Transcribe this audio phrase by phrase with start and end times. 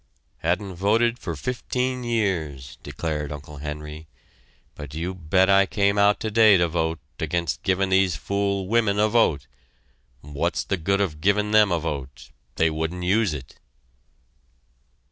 [0.39, 4.07] "Hadn't voted for fifteen years," declared Uncle Henry,
[4.73, 9.07] "but you bet I came out today to vote against givin' these fool women a
[9.07, 9.45] vote;
[10.21, 12.31] what's the good of givin' them a vote?
[12.55, 13.59] they wouldn't use it!"